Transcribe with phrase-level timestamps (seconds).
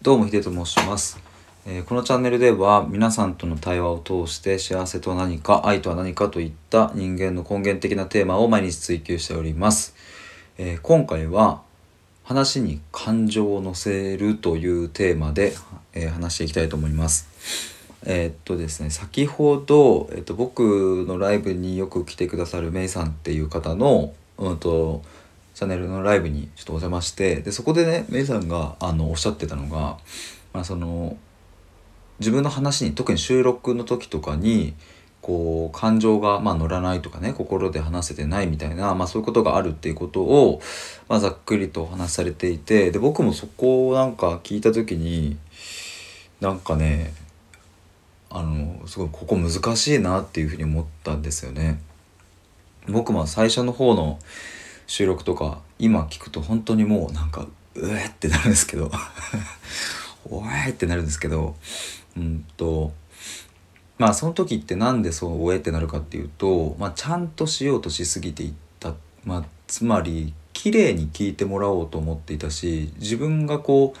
[0.00, 1.18] どうもヒデと申します、
[1.66, 9.96] えーこのチャンネルでは皆さんとの対話を通して幸せと何か愛とは何かといった人間の根源的なテーマを毎日追求しております、
[10.56, 11.62] えー今回は
[12.22, 15.52] 話に感情を乗せるというテーマで、
[15.94, 17.26] えー話していきたいと思います。
[18.04, 25.02] えーっとですね先ほど、えっと僕のライブによく来てくださるメイさんっていう方の、うん、と
[25.58, 29.98] チャンネルのライブにちょっとお邪魔してでそこでねメイさんがあのおっしゃってたのが、
[30.52, 31.16] まあ、その
[32.20, 34.74] 自分の話に特に収録の時とかに
[35.20, 40.60] こう感情がまあ乗らないとかね心で話せてないみたいな、まあ、そういうことがあるっていうことを、
[41.08, 45.38] まあ、ざっくりとお話しされていてで僕もそこをなんか聞いた時に
[46.40, 47.12] なんかね
[48.30, 51.80] あのすごいここ難しいなっていうふうに思ったんですよね。
[52.86, 54.20] 僕も最初の方の
[54.88, 58.90] 収録とか今聞くと本当にもうなんかうえってなるんですけど。
[60.28, 61.54] おえってなるんですけど。
[62.16, 62.92] うんと
[63.98, 73.94] まあその時ってなんでそうおえってなるかっていうと、まあ、ちゃんとしようとしすぎていった、まあ、つまり綺麗に聞いてもらおうと思っていたし自分がこ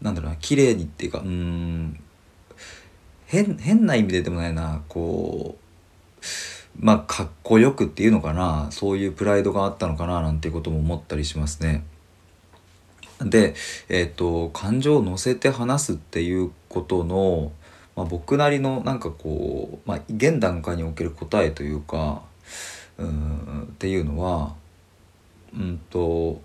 [0.00, 1.98] うなんだろうな綺麗にっていうかうん
[3.26, 5.61] 変変な意味ででもないなこう
[6.78, 11.84] まあかっこよくっていうのかなそういうプライドがあったのかななんていうことも思ったりしますね。
[13.20, 13.54] で、
[13.88, 17.52] えっと感情を乗せて話すっていうことの、
[17.94, 22.22] まあ、僕なりのなんかこう、まあ、現段階における答えというか
[22.98, 24.54] うんっていうのは
[25.54, 26.40] うんと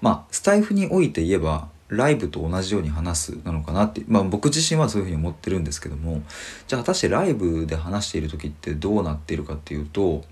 [0.00, 6.22] まあスタイフにおいて言えばライブと同じように話すなのかなって、まあ、僕自身はそういうふうに思ってるんですけども
[6.68, 10.24] じゃあ果たしてライブで話している時ってどうなっているかっていうと、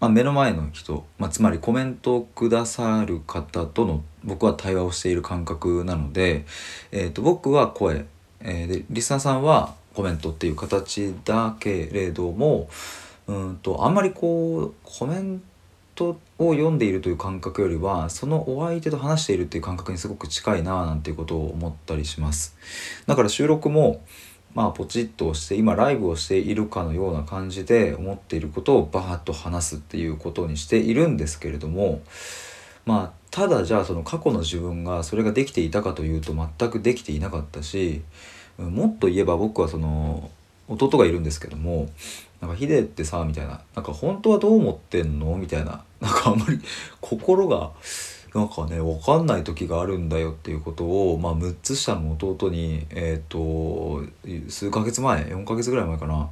[0.00, 6.44] まあ、目の前の人、まあ、つまりコメントをくださる方との僕は対話をしている感覚なので、
[6.90, 8.06] えー、と僕は声、
[8.40, 12.68] えーでリスナーさんはコメントっていう形だけれども
[13.26, 15.53] うんとあんまりこうコメント
[16.02, 22.56] を読んでいるという感覚よりはそのお相手と話しているっていう感覚にすごく近いなあなんていうことを思ったりします。
[23.06, 24.02] だから収録も
[24.54, 32.02] まあポチッと押して今ライブをしているかのような感じで思っていることをバーッと話すっていうことにしているんですけれども
[32.86, 38.02] まあただじゃあその過去の自分がそれができていたかというと全くできていなかったし
[38.58, 40.30] もっと言えば僕はその
[40.68, 41.88] 弟がいるんですけども
[42.40, 45.36] なんかヒデってさみたいななんか本当はどう思ってんの？
[45.36, 46.60] みたいななんかあんまり
[47.00, 47.72] 心が
[48.34, 54.02] なんかね分かんない時があるんだよっていうことを、まあ、6つ下の弟にえっ、と
[54.48, 56.28] 数ヶ月前4ヶ月ぐらい前かな、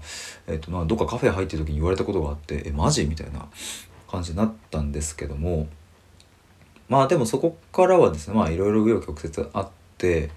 [0.49, 3.47] えー、とまあどっかカフェ入ってる時に言われたことがあって「えマジ?」みたいな
[4.11, 5.69] 感じになったんですけども
[6.89, 10.31] まあでもそこからはですねまあいろいろ紆余曲折あって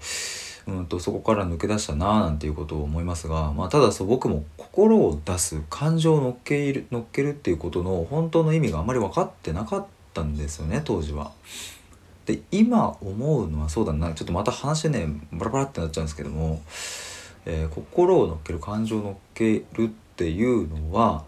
[0.66, 11.30] うんとそこから抜け出したなあなんていうことを思いますが、まあ、ただそう僕も心を出す感情を乗っける乗っけるっていうことの本当の意味があまり分かってなかったんですよね当時は。
[12.26, 16.60] で今思うのはそうだなちょっとまた話ねバラバラってなっちゃうんですけども、
[17.44, 21.24] えー心を乗っける感情を乗っけるっていうのは、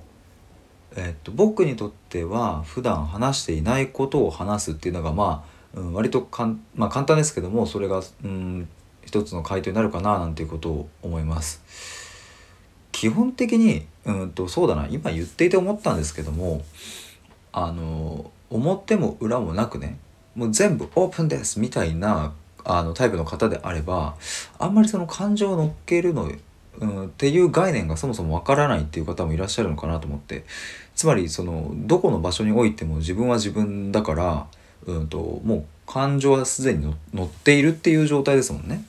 [0.96, 5.44] えっと僕にとっては普段話していないことを話すっていうのがま
[5.76, 8.68] あ、うん、割とかん、まあ、簡単ですけどもそれが、うん、
[9.08, 11.62] 一つの回答になるかななんていうことを思います。
[12.92, 16.62] 基本的にうんとそうだな今言っていて思ったんですけども
[17.52, 19.98] あの表も裏もなくね
[20.34, 24.16] もう全部オープンですみたいなあのタイプの方であれば
[24.58, 26.30] あんまりその感情を乗っけるの、
[26.80, 30.44] うん、っていう概念がそもそもわからないっていう方もいらっしゃるのかなと思って
[30.94, 34.46] つまりそのどこの場所においても自分は自分だから、
[34.86, 38.84] うん、ともう感情はすでに乗乗っているっていう状態ですもんね。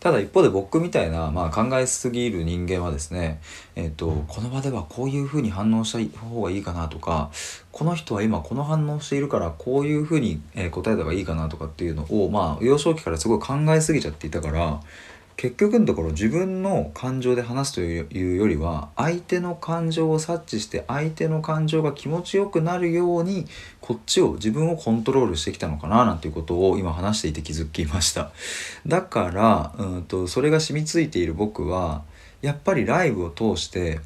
[0.00, 3.38] ただ一方で僕みたいな、まあ、考えすぎる人間はですね、
[3.76, 7.30] えっとこの場ではこういうふうに反応した方がいいかなとか
[7.70, 14.80] この人は今この反応しているからこういうふうに、えー答えた方がいいかなとかっていうのを、まあ、幼少期からすごい考えすぎちゃっていたから
[15.40, 23.46] 結局のところ自分の感情で話すというよりは相手の感情を察知して相手の感情が気持ちよくなるように
[23.80, 28.32] こっちを自分をコントロールしてきたのかななんていうことを今話していて気づきました。
[28.86, 32.02] だからうんとそれが染みついている僕は
[32.42, 34.00] やっぱりライブを通して、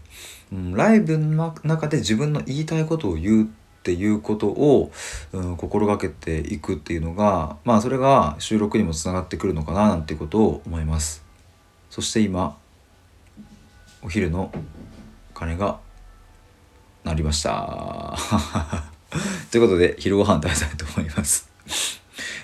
[0.53, 3.47] うん、ライブの中で自分の言いたいことを言うっ
[3.83, 4.93] ていうことを、
[5.33, 11.24] うん、心がけていくっていうのがまあそれが収録にもつながってくるのかななんていうことを思います。
[11.91, 12.57] そして今
[14.03, 14.53] お昼の
[15.35, 15.81] 鐘が
[17.05, 18.17] 鳴りました。
[19.51, 21.54] ということで昼ご飯食べたいと思います。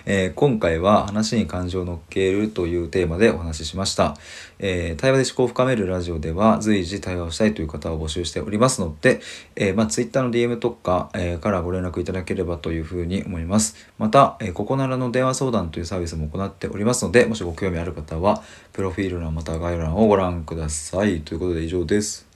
[0.06, 4.16] えー今回は話に感情を乗っけるというテーマでお話ししました。
[4.58, 9.20] えー対話で思考を深めるラジオでは随時対話をしたいという方を募集しておりますので、
[9.56, 13.76] えーまあ、Twitter の DM とか、えからご連絡いただければというふうに思います。
[13.98, 18.42] また、えここならの電話相談というサービスも行っておりますので、もしご興味ある方は、
[18.72, 21.20] プロフィール欄また概要欄をご覧ください。
[21.20, 22.29] ということで以上です。